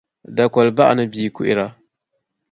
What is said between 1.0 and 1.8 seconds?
bia kuhira